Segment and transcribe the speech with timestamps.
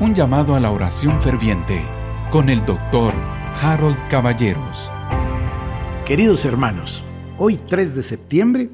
[0.00, 1.84] Un llamado a la oración ferviente
[2.30, 3.12] con el doctor
[3.60, 4.92] Harold Caballeros.
[6.06, 7.02] Queridos hermanos,
[7.36, 8.70] hoy 3 de septiembre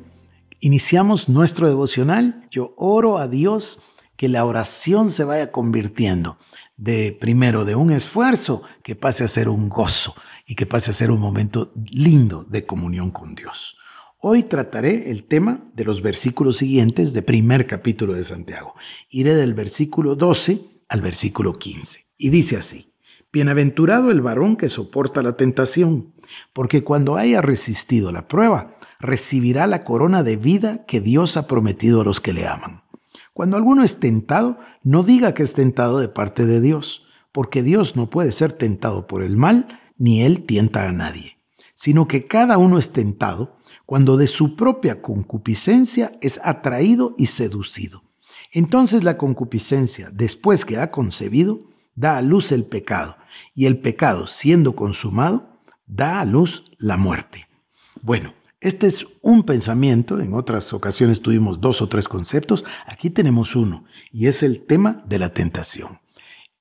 [0.61, 2.47] iniciamos nuestro devocional.
[2.51, 3.81] Yo oro a Dios
[4.19, 6.37] que la oración se vaya convirtiendo
[6.77, 10.15] de primero de un esfuerzo que pase a ser un gozo
[10.47, 13.79] y que pase a ser un momento lindo de comunión con Dios.
[14.21, 18.75] Hoy trataré el tema de los versículos siguientes de primer capítulo de Santiago.
[19.09, 22.05] Iré del versículo 12 al versículo 15.
[22.17, 22.95] Y dice así,
[23.33, 26.15] Bienaventurado el varón que soporta la tentación,
[26.53, 32.01] porque cuando haya resistido la prueba, recibirá la corona de vida que Dios ha prometido
[32.01, 32.85] a los que le aman.
[33.33, 37.97] Cuando alguno es tentado, no diga que es tentado de parte de Dios, porque Dios
[37.97, 41.39] no puede ser tentado por el mal, ni él tienta a nadie,
[41.75, 48.05] sino que cada uno es tentado cuando de su propia concupiscencia es atraído y seducido.
[48.53, 51.61] Entonces la concupiscencia, después que ha concebido,
[51.95, 53.17] da a luz el pecado,
[53.55, 55.49] y el pecado, siendo consumado,
[55.87, 57.47] da a luz la muerte.
[58.03, 63.57] Bueno, este es un pensamiento, en otras ocasiones tuvimos dos o tres conceptos, aquí tenemos
[63.57, 66.01] uno, y es el tema de la tentación.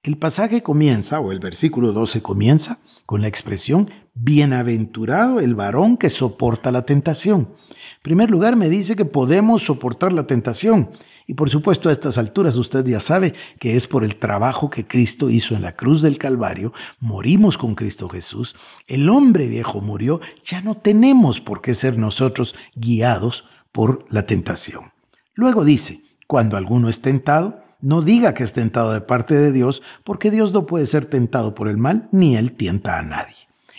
[0.03, 6.09] El pasaje comienza, o el versículo 12 comienza, con la expresión, bienaventurado el varón que
[6.09, 7.53] soporta la tentación.
[7.69, 10.89] En primer lugar, me dice que podemos soportar la tentación.
[11.27, 14.85] Y por supuesto a estas alturas usted ya sabe que es por el trabajo que
[14.85, 18.55] Cristo hizo en la cruz del Calvario, morimos con Cristo Jesús,
[18.87, 24.91] el hombre viejo murió, ya no tenemos por qué ser nosotros guiados por la tentación.
[25.33, 29.81] Luego dice, cuando alguno es tentado, no diga que es tentado de parte de Dios,
[30.03, 33.35] porque Dios no puede ser tentado por el mal, ni él tienta a nadie.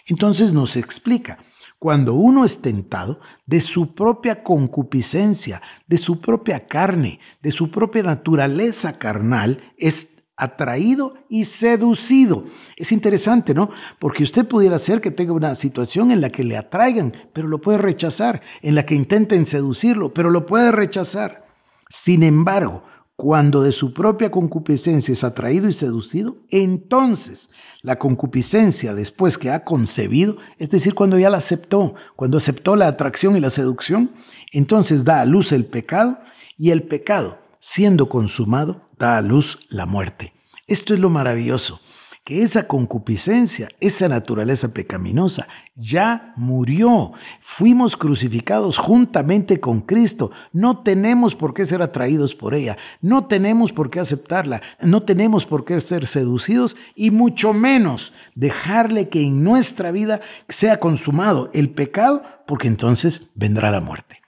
[0.06, 1.38] Entonces nos explica,
[1.84, 8.02] cuando uno es tentado de su propia concupiscencia, de su propia carne, de su propia
[8.02, 12.46] naturaleza carnal, es atraído y seducido.
[12.78, 13.68] Es interesante, ¿no?
[13.98, 17.60] Porque usted pudiera ser que tenga una situación en la que le atraigan, pero lo
[17.60, 21.44] puede rechazar, en la que intenten seducirlo, pero lo puede rechazar.
[21.90, 22.82] Sin embargo,
[23.16, 27.50] cuando de su propia concupiscencia es atraído y seducido, entonces
[27.82, 32.88] la concupiscencia después que ha concebido, es decir, cuando ya la aceptó, cuando aceptó la
[32.88, 34.10] atracción y la seducción,
[34.52, 36.18] entonces da a luz el pecado
[36.56, 40.32] y el pecado, siendo consumado, da a luz la muerte.
[40.66, 41.80] Esto es lo maravilloso
[42.24, 47.12] que esa concupiscencia, esa naturaleza pecaminosa, ya murió.
[47.42, 50.30] Fuimos crucificados juntamente con Cristo.
[50.50, 52.78] No tenemos por qué ser atraídos por ella.
[53.02, 54.62] No tenemos por qué aceptarla.
[54.80, 60.80] No tenemos por qué ser seducidos y mucho menos dejarle que en nuestra vida sea
[60.80, 64.22] consumado el pecado, porque entonces vendrá la muerte.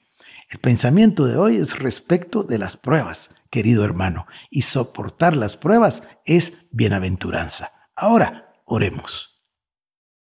[0.51, 6.03] El pensamiento de hoy es respecto de las pruebas, querido hermano, y soportar las pruebas
[6.27, 7.71] es bienaventuranza.
[7.97, 9.36] Ahora, oremos.